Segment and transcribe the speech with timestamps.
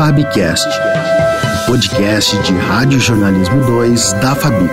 [0.00, 0.66] Fabcast,
[1.66, 4.64] podcast de Rádio Jornalismo 2 da Fabi.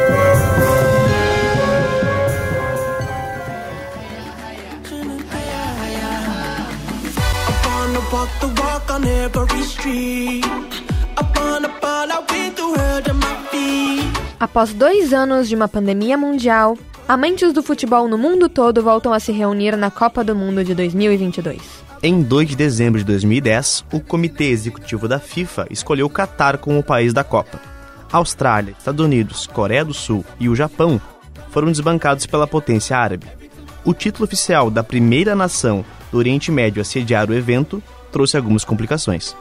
[14.39, 19.19] Após dois anos de uma pandemia mundial, amantes do futebol no mundo todo voltam a
[19.19, 21.86] se reunir na Copa do Mundo de 2022.
[22.01, 26.77] Em 2 de dezembro de 2010, o Comitê Executivo da FIFA escolheu o Catar como
[26.77, 27.59] o país da Copa.
[28.11, 31.01] Austrália, Estados Unidos, Coreia do Sul e o Japão
[31.49, 33.25] foram desbancados pela potência árabe.
[33.83, 38.63] O título oficial da primeira nação do Oriente Médio a sediar o evento trouxe algumas
[38.63, 39.35] complicações.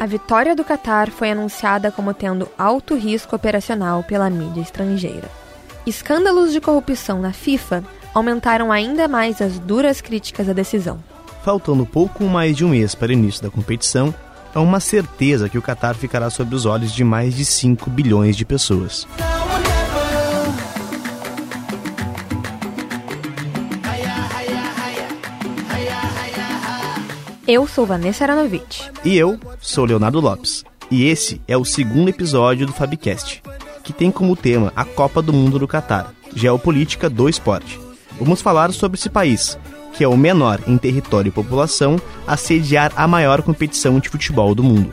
[0.00, 5.28] A vitória do Catar foi anunciada como tendo alto risco operacional pela mídia estrangeira.
[5.84, 7.82] Escândalos de corrupção na FIFA
[8.14, 11.02] aumentaram ainda mais as duras críticas à decisão.
[11.42, 14.14] Faltando pouco mais de um mês para o início da competição,
[14.54, 18.36] é uma certeza que o Catar ficará sob os olhos de mais de 5 bilhões
[18.36, 19.04] de pessoas.
[27.50, 28.90] Eu sou Vanessa Aranovich.
[29.02, 30.66] E eu sou Leonardo Lopes.
[30.90, 33.42] E esse é o segundo episódio do Fabcast,
[33.82, 37.80] que tem como tema a Copa do Mundo do Catar, geopolítica do esporte.
[38.20, 39.58] Vamos falar sobre esse país,
[39.94, 44.54] que é o menor em território e população a sediar a maior competição de futebol
[44.54, 44.92] do mundo.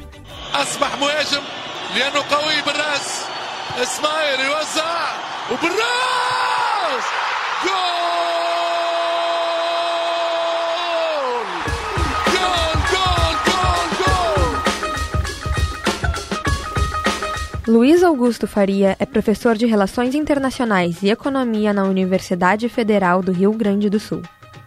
[17.67, 23.51] Luiz Augusto Faria é professor de Relações Internacionais e Economia na Universidade Federal do Rio
[23.53, 24.21] Grande do Sul.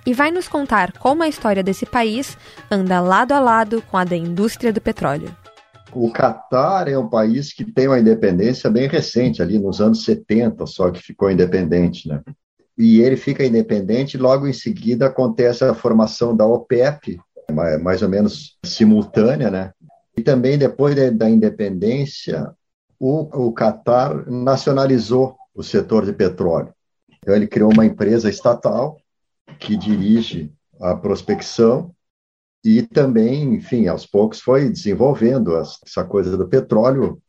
[0.05, 2.37] E vai nos contar como a história desse país
[2.69, 5.33] anda lado a lado com a da indústria do petróleo.
[5.93, 10.67] O Catar é um país que tem uma independência bem recente, ali nos anos 70
[10.67, 12.21] só que ficou independente, né?
[12.77, 17.21] E ele fica independente, logo em seguida acontece a formação da OPEP,
[17.81, 19.71] mais ou menos simultânea, né?
[20.17, 22.53] E também depois da independência,
[22.99, 26.73] o, o Qatar nacionalizou o setor de petróleo.
[27.19, 28.97] Então, ele criou uma empresa estatal
[29.59, 31.95] que dirige a prospecção
[32.65, 37.21] e também, enfim, aos poucos foi desenvolvendo essa coisa do petróleo.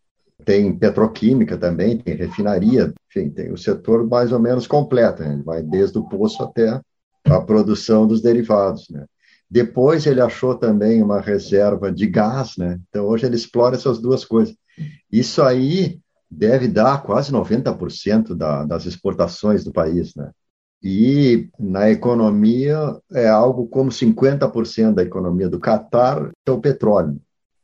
[0.45, 5.41] Tem petroquímica também, tem refinaria, enfim, tem o setor mais ou menos completo, né?
[5.45, 6.79] vai desde o poço até
[7.25, 9.05] a produção dos derivados, né?
[9.51, 12.79] Depois ele achou também uma reserva de gás, né?
[12.87, 14.55] Então hoje ele explora essas duas coisas.
[15.11, 20.31] Isso aí deve dar quase 90% da, das exportações do país, né?
[20.81, 27.19] E na economia é algo como 50% da economia do Catar é o petróleo.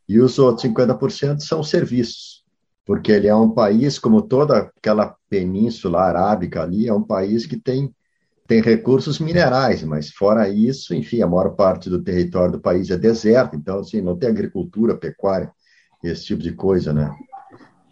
[0.08, 2.44] E os outros 50% são serviços,
[2.84, 7.58] porque ele é um país, como toda aquela península arábica ali, é um país que
[7.58, 7.92] tem,
[8.46, 12.98] tem recursos minerais, mas fora isso, enfim, a maior parte do território do país é
[12.98, 15.50] deserto, então assim, não tem agricultura, pecuária
[16.02, 17.10] esse tipo de coisa, né?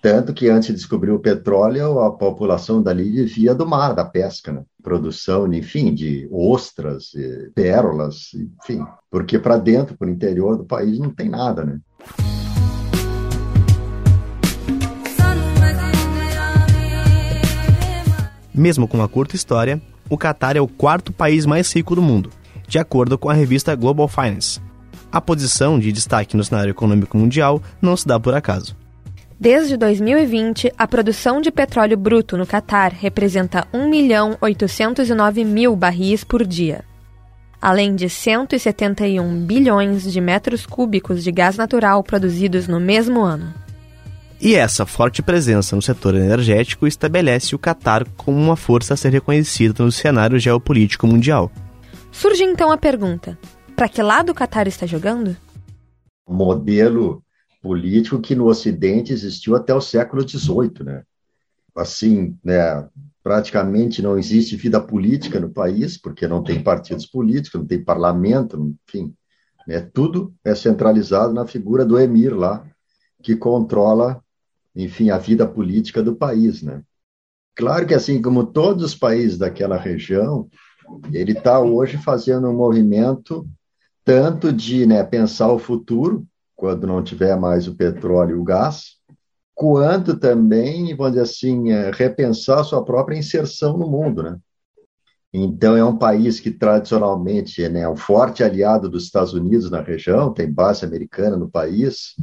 [0.03, 4.53] Tanto que antes de descobrir o petróleo, a população dali vivia do mar, da pesca,
[4.53, 4.63] né?
[4.83, 7.13] Produção, enfim, de ostras,
[7.55, 8.85] pérolas, enfim.
[9.11, 11.79] Porque para dentro, para o interior do país, não tem nada, né?
[18.55, 22.31] Mesmo com uma curta história, o Catar é o quarto país mais rico do mundo,
[22.69, 24.61] de acordo com a revista Global Finance,
[25.15, 28.77] a posição de destaque no cenário econômico mundial não se dá por acaso.
[29.39, 36.25] Desde 2020, a produção de petróleo bruto no Catar representa 1 milhão 809 mil barris
[36.25, 36.85] por dia,
[37.63, 43.55] além de 171 bilhões de metros cúbicos de gás natural produzidos no mesmo ano.
[44.41, 49.13] E essa forte presença no setor energético estabelece o Catar como uma força a ser
[49.13, 51.53] reconhecida no cenário geopolítico mundial.
[52.11, 53.39] Surge então a pergunta:
[53.75, 55.37] para que lado o Qatar está jogando?
[56.29, 57.23] Modelo
[57.61, 61.03] político que no Ocidente existiu até o século XVIII, né?
[61.75, 62.89] Assim, né,
[63.23, 68.77] praticamente não existe vida política no país, porque não tem partidos políticos, não tem parlamento,
[68.87, 69.13] enfim,
[69.67, 72.65] né, tudo é centralizado na figura do emir lá,
[73.23, 74.23] que controla,
[74.77, 76.83] enfim, a vida política do país, né?
[77.57, 80.49] Claro que assim como todos os países daquela região,
[81.13, 83.49] ele está hoje fazendo um movimento
[84.05, 88.97] tanto de né, pensar o futuro, quando não tiver mais o petróleo e o gás,
[89.55, 94.39] quanto também, vamos dizer assim, é, repensar a sua própria inserção no mundo, né?
[95.37, 99.81] Então, é um país que tradicionalmente né, é um forte aliado dos Estados Unidos na
[99.81, 102.15] região, tem base americana no país.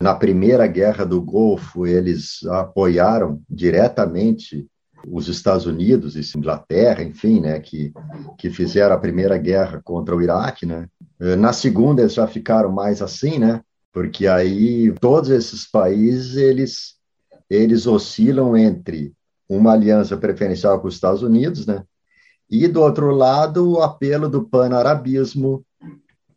[0.00, 4.66] Na primeira guerra do Golfo, eles apoiaram diretamente
[5.06, 7.92] os Estados Unidos e Inglaterra, enfim, né, que,
[8.38, 10.88] que fizeram a primeira guerra contra o Iraque, né.
[11.38, 13.62] Na segunda eles já ficaram mais assim, né,
[13.92, 17.00] porque aí todos esses países eles
[17.48, 19.12] eles oscilam entre
[19.46, 21.84] uma aliança preferencial com os Estados Unidos, né,
[22.50, 25.64] e do outro lado o apelo do pan-arabismo,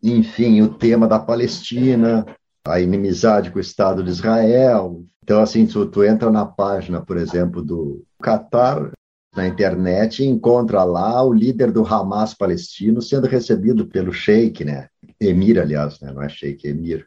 [0.02, 2.26] enfim, o tema da Palestina,
[2.66, 5.06] a inimizade com o Estado de Israel.
[5.24, 8.92] Então, assim, tu, tu entra na página, por exemplo, do Qatar,
[9.36, 14.88] na internet e encontra lá o líder do Hamas palestino sendo recebido pelo sheik, né?
[15.20, 16.12] Emir, aliás, né?
[16.12, 17.06] não é sheik, é emir.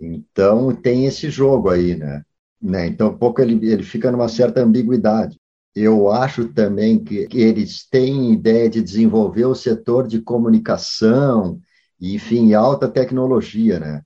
[0.00, 2.22] Então, tem esse jogo aí, né?
[2.60, 2.86] né?
[2.86, 5.38] Então, um pouco ele, ele fica numa certa ambiguidade.
[5.74, 11.60] Eu acho também que eles têm ideia de desenvolver o setor de comunicação,
[12.00, 14.02] enfim, alta tecnologia, né?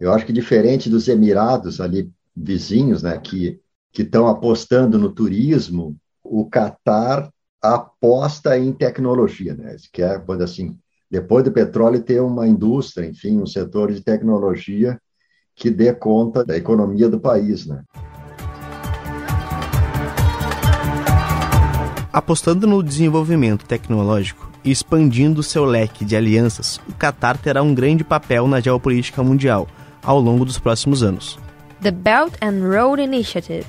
[0.00, 3.60] Eu acho que diferente dos Emirados ali vizinhos, né, que
[3.92, 7.28] que estão apostando no turismo, o Catar
[7.60, 9.74] aposta em tecnologia, né?
[9.92, 10.78] Quer, quando assim,
[11.10, 14.96] depois do petróleo ter uma indústria, enfim, um setor de tecnologia
[15.56, 17.82] que dê conta da economia do país, né?
[22.12, 28.04] Apostando no desenvolvimento tecnológico e expandindo seu leque de alianças, o Catar terá um grande
[28.04, 29.66] papel na geopolítica mundial
[30.02, 31.38] ao longo dos próximos anos.
[31.82, 33.66] The Belt and Road Initiative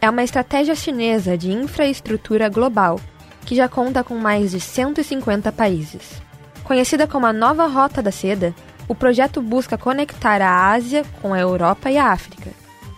[0.00, 3.00] é uma estratégia chinesa de infraestrutura global
[3.44, 6.22] que já conta com mais de 150 países.
[6.64, 8.54] Conhecida como a Nova Rota da Seda,
[8.86, 12.50] o projeto busca conectar a Ásia com a Europa e a África,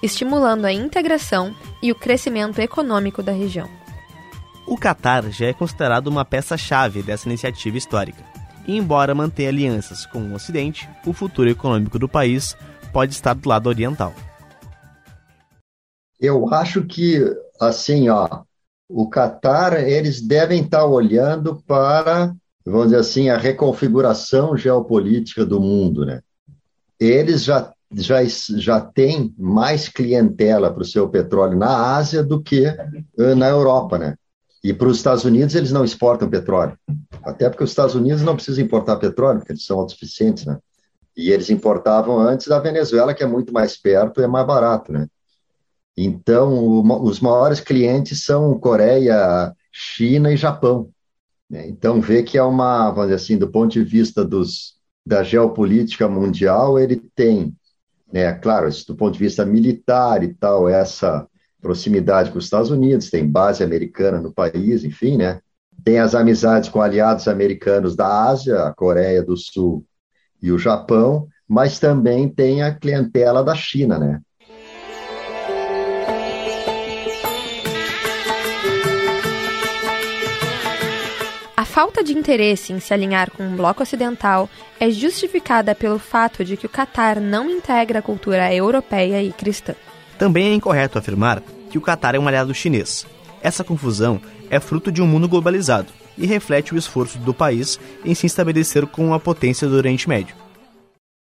[0.02, 3.68] estimulando a integração e o crescimento econômico da região.
[4.66, 8.29] O Catar já é considerado uma peça-chave dessa iniciativa histórica.
[8.66, 12.56] Embora mantenha alianças com o Ocidente, o futuro econômico do país
[12.92, 14.14] pode estar do lado oriental.
[16.20, 17.24] Eu acho que,
[17.58, 18.42] assim, ó,
[18.88, 22.34] o Catar, eles devem estar olhando para,
[22.64, 26.20] vamos dizer assim, a reconfiguração geopolítica do mundo, né?
[26.98, 28.18] Eles já, já,
[28.56, 33.96] já têm mais clientela para o seu petróleo na Ásia do que eh, na Europa,
[33.96, 34.16] né?
[34.62, 36.76] E para os Estados Unidos, eles não exportam petróleo.
[37.22, 40.58] Até porque os Estados Unidos não precisam importar petróleo, porque eles são autossuficientes, né?
[41.16, 44.92] E eles importavam antes da Venezuela, que é muito mais perto e é mais barato,
[44.92, 45.06] né?
[45.96, 50.90] Então, o, os maiores clientes são Coreia, China e Japão.
[51.48, 51.68] Né?
[51.68, 56.08] Então, vê que é uma, vamos dizer assim, do ponto de vista dos, da geopolítica
[56.08, 57.54] mundial, ele tem,
[58.10, 61.26] né, claro, do ponto de vista militar e tal, essa
[61.60, 65.40] proximidade com os Estados Unidos, tem base americana no país, enfim, né?
[65.84, 69.84] Tem as amizades com aliados americanos da Ásia, a Coreia do Sul
[70.42, 74.20] e o Japão, mas também tem a clientela da China, né?
[81.70, 84.50] falta de interesse em se alinhar com o bloco ocidental
[84.80, 89.74] é justificada pelo fato de que o Catar não integra a cultura europeia e cristã.
[90.18, 91.40] Também é incorreto afirmar
[91.70, 93.06] que o Catar é um aliado chinês.
[93.40, 94.20] Essa confusão
[94.50, 98.86] é fruto de um mundo globalizado e reflete o esforço do país em se estabelecer
[98.86, 100.36] como uma potência do Oriente Médio.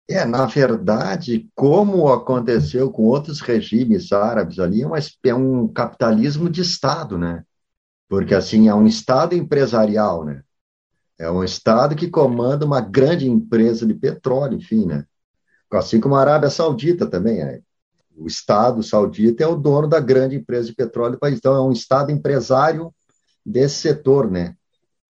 [0.09, 6.61] É, na verdade, como aconteceu com outros regimes árabes ali, é, é um capitalismo de
[6.61, 7.43] Estado, né?
[8.07, 10.41] porque assim é um estado empresarial, né?
[11.19, 15.05] É um estado que comanda uma grande empresa de petróleo, enfim, né?
[15.71, 17.59] Assim como a Arábia Saudita também é.
[18.15, 21.37] O estado saudita é o dono da grande empresa de petróleo do país.
[21.37, 22.91] Então é um estado empresário
[23.47, 24.55] desse setor, né?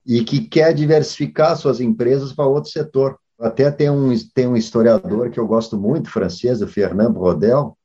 [0.06, 3.18] E que quer diversificar suas empresas para outro setor.
[3.40, 7.78] Até tem um, tem um historiador que eu gosto muito, francês, o Fernand Brodel,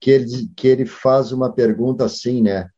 [0.00, 2.70] que ele, que ele faz uma pergunta assim, né?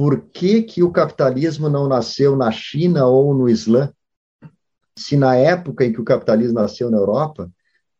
[0.00, 3.92] por que, que o capitalismo não nasceu na China ou no Islã?
[4.96, 7.50] Se na época em que o capitalismo nasceu na Europa,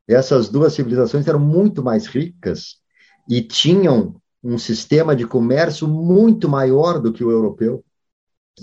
[0.08, 2.76] essas duas civilizações eram muito mais ricas
[3.28, 7.84] e tinham um sistema de comércio muito maior do que o europeu.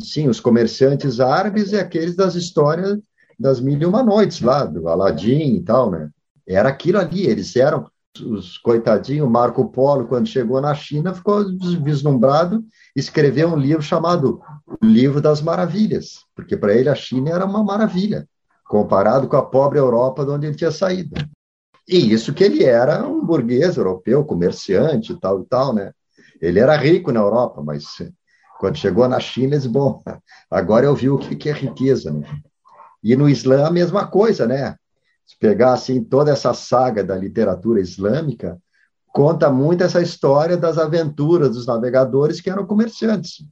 [0.03, 2.97] Sim, os comerciantes árabes é aqueles das histórias
[3.39, 6.09] das mil e uma noites lá, do Aladim e tal, né?
[6.47, 7.89] Era aquilo ali, eles eram
[8.25, 11.45] os coitadinhos, Marco Polo, quando chegou na China, ficou
[11.83, 12.63] vislumbrado,
[12.95, 17.63] escreveu um livro chamado O Livro das Maravilhas, porque para ele a China era uma
[17.63, 18.27] maravilha,
[18.65, 21.13] comparado com a pobre Europa de onde ele tinha saído.
[21.87, 25.91] E isso que ele era um burguês europeu, comerciante e tal e tal, né?
[26.41, 27.85] Ele era rico na Europa, mas
[28.59, 30.03] Quando chegou na China, eles, bom,
[30.49, 32.11] agora eu vi o que é riqueza.
[32.11, 32.25] Né?
[33.03, 34.75] E no Islã, a mesma coisa, né?
[35.25, 38.57] Se pegar assim toda essa saga da literatura islâmica,
[39.13, 43.45] conta muito essa história das aventuras dos navegadores que eram comerciantes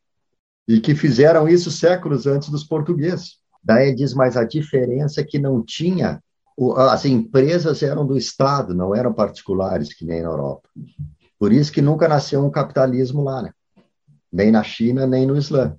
[0.68, 3.40] e que fizeram isso séculos antes dos portugueses.
[3.64, 6.22] Daí diz, mas a diferença é que não tinha,
[6.78, 10.70] as empresas eram do Estado, não eram particulares, que nem na Europa.
[11.38, 13.52] Por isso que nunca nasceu um capitalismo lá, né?
[14.36, 15.78] Nem na China, nem no Islã.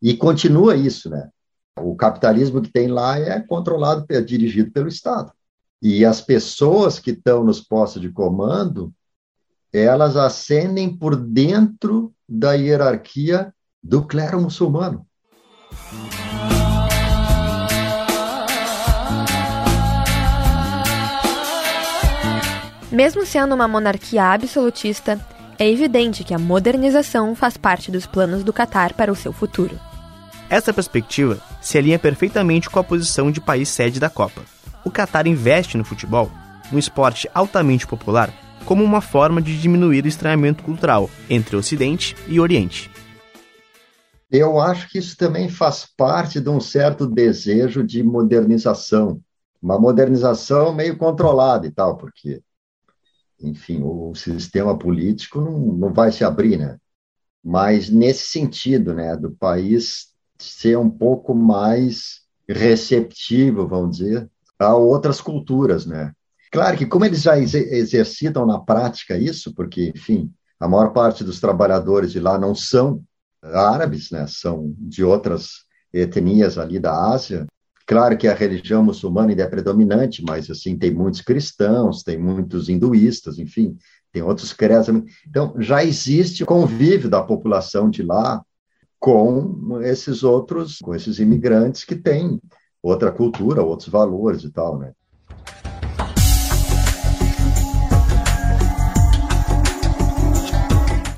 [0.00, 1.28] E continua isso, né?
[1.78, 5.30] O capitalismo que tem lá é controlado, é dirigido pelo Estado.
[5.82, 8.92] E as pessoas que estão nos postos de comando,
[9.70, 15.06] elas ascendem por dentro da hierarquia do clero muçulmano.
[22.90, 25.20] Mesmo sendo uma monarquia absolutista,
[25.60, 29.78] é evidente que a modernização faz parte dos planos do Catar para o seu futuro.
[30.48, 34.40] Essa perspectiva se alinha perfeitamente com a posição de país sede da Copa.
[34.86, 36.30] O Catar investe no futebol,
[36.72, 38.32] um esporte altamente popular,
[38.64, 42.90] como uma forma de diminuir o estranhamento cultural entre Ocidente e Oriente.
[44.30, 49.20] Eu acho que isso também faz parte de um certo desejo de modernização,
[49.62, 52.40] uma modernização meio controlada e tal, porque
[53.40, 56.78] enfim, o sistema político não, não vai se abrir, né?
[57.42, 64.28] Mas nesse sentido, né, do país ser um pouco mais receptivo, vamos dizer,
[64.58, 66.12] a outras culturas, né?
[66.52, 71.40] Claro que como eles já exercitam na prática isso, porque, enfim, a maior parte dos
[71.40, 73.02] trabalhadores de lá não são
[73.42, 74.26] árabes, né?
[74.26, 77.46] São de outras etnias ali da Ásia,
[77.90, 82.68] Claro que a religião muçulmana ainda é predominante, mas assim tem muitos cristãos, tem muitos
[82.68, 83.76] hinduístas, enfim,
[84.12, 84.86] tem outros credos.
[85.26, 88.44] Então já existe convívio da população de lá
[89.00, 92.40] com esses outros, com esses imigrantes que têm
[92.80, 94.92] outra cultura, outros valores e tal, né?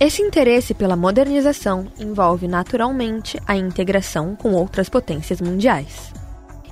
[0.01, 6.22] Esse interesse pela modernização envolve naturalmente a integração com outras potências mundiais.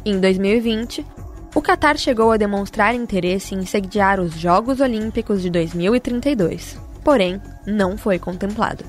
[0.02, 1.04] Em 2020,
[1.54, 7.99] o Catar chegou a demonstrar interesse em sediar os Jogos Olímpicos de 2032, porém não
[7.99, 8.83] foi contemplado.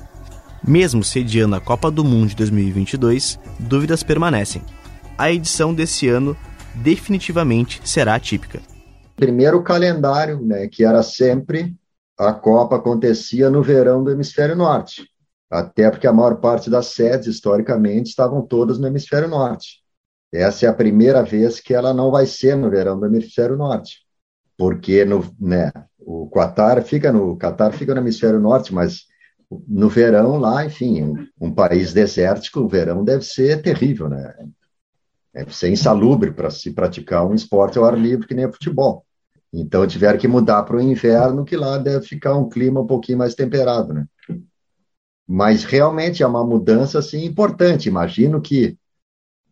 [0.66, 4.62] Mesmo sediando a Copa do Mundo de 2022, dúvidas permanecem.
[5.18, 6.34] A edição desse ano
[6.74, 8.60] definitivamente será atípica.
[9.14, 11.74] Primeiro o calendário, né, que era sempre
[12.18, 15.06] a Copa acontecia no verão do hemisfério norte,
[15.50, 19.81] até porque a maior parte das sedes historicamente estavam todas no hemisfério norte.
[20.32, 23.98] Essa é a primeira vez que ela não vai ser no verão do hemisfério norte,
[24.56, 29.02] porque no, né, o Qatar fica no Qatar fica no hemisfério norte, mas
[29.68, 34.34] no verão lá, enfim, um, um país desértico, o verão deve ser terrível, né?
[35.34, 39.04] Deve ser insalubre para se praticar um esporte ao ar livre que nem o futebol.
[39.52, 43.18] Então tiveram que mudar para o inverno, que lá deve ficar um clima um pouquinho
[43.18, 44.06] mais temperado, né?
[45.28, 47.88] Mas realmente é uma mudança assim importante.
[47.88, 48.78] Imagino que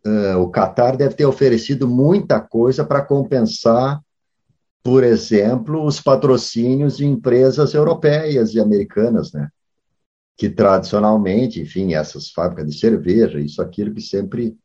[0.05, 3.99] uh, o Qatar deve ter oferecido muita coisa para compensar,
[4.83, 9.49] por exemplo, os patrocínios de empresas europeias e americanas, né?
[10.37, 14.57] Que tradicionalmente, enfim, essas fábricas de cerveja, isso, aquilo que sempre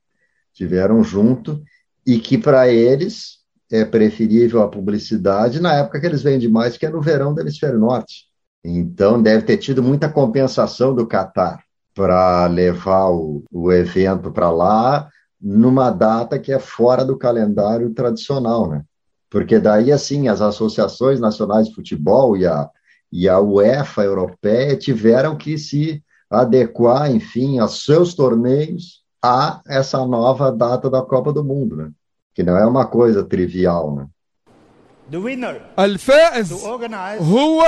[0.55, 1.63] tiveram junto,
[2.07, 3.37] e que para eles
[3.71, 7.41] é preferível a publicidade na época que eles vendem mais, que é no verão do
[7.41, 8.27] hemisfério norte.
[8.65, 11.63] Então, deve ter tido muita compensação do Qatar
[11.95, 15.09] para levar o, o evento para lá
[15.42, 18.84] numa data que é fora do calendário tradicional, né?
[19.30, 22.70] Porque daí, assim, as associações nacionais de futebol e a,
[23.12, 30.52] e a UEFA europeia tiveram que se adequar, enfim, aos seus torneios a essa nova
[30.52, 31.92] data da Copa do Mundo, né?
[32.34, 34.08] Que não é uma coisa trivial, né?
[35.80, 36.54] الفائز
[37.22, 37.64] هو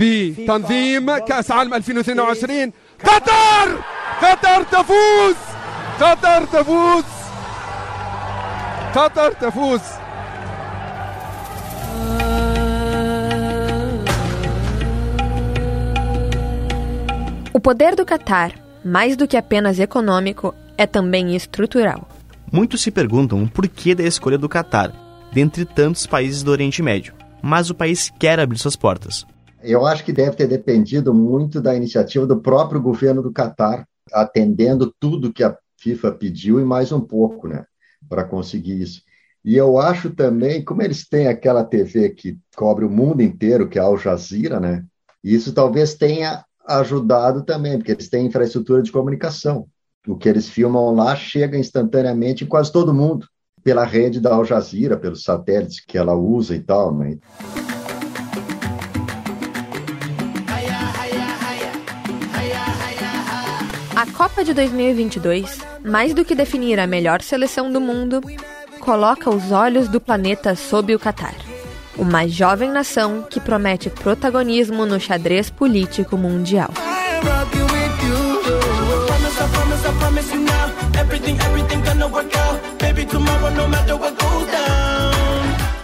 [0.00, 2.72] بتنظيم كأس عالم 2022
[3.04, 3.78] قطر
[4.22, 5.36] قطر تفوز
[6.00, 7.04] قطر تفوز
[8.94, 9.80] قطر تفوز
[17.58, 18.52] O poder do Catar,
[18.84, 22.08] mais do que apenas econômico, é também estrutural.
[22.52, 24.92] Muitos se perguntam o porquê da escolha do Catar,
[25.32, 27.14] dentre tantos países do Oriente Médio.
[27.42, 29.26] Mas o país quer abrir suas portas.
[29.63, 34.93] Eu acho que deve ter dependido muito da iniciativa do próprio governo do Catar, atendendo
[34.99, 37.65] tudo que a FIFA pediu e mais um pouco, né,
[38.09, 39.01] para conseguir isso.
[39.43, 43.79] E eu acho também, como eles têm aquela TV que cobre o mundo inteiro, que
[43.79, 44.83] é a Al Jazeera, né,
[45.23, 49.67] isso talvez tenha ajudado também, porque eles têm infraestrutura de comunicação.
[50.05, 53.27] O que eles filmam lá chega instantaneamente em quase todo mundo,
[53.63, 56.93] pela rede da Al Jazeera, pelos satélites que ela usa e tal.
[56.93, 57.17] Né?
[64.15, 68.21] Copa de 2022, mais do que definir a melhor seleção do mundo,
[68.79, 71.35] coloca os olhos do planeta sob o Catar.
[71.97, 76.69] Uma jovem nação que promete protagonismo no xadrez político mundial.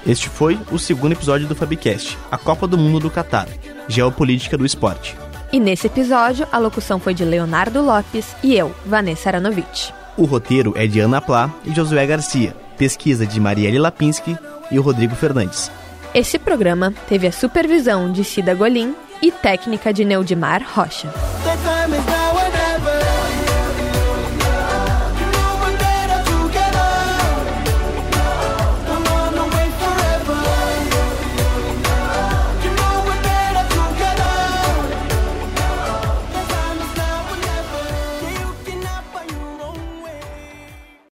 [0.05, 3.47] Este foi o segundo episódio do Fabcast, a Copa do Mundo do Catar,
[3.87, 5.15] Geopolítica do Esporte.
[5.51, 9.91] E nesse episódio, a locução foi de Leonardo Lopes e eu, Vanessa Aranovich.
[10.15, 14.37] O roteiro é de Ana Plá e Josué Garcia, pesquisa de Marielle Lapinski
[14.69, 15.71] e o Rodrigo Fernandes.
[16.13, 21.11] Esse programa teve a supervisão de Cida Golim e técnica de Neudimar Rocha.